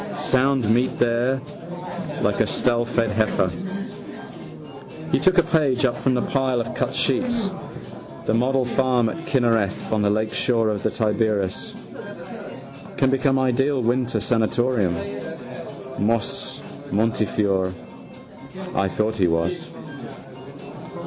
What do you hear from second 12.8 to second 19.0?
Can become ideal winter sanatorium. Moses Montefiore. I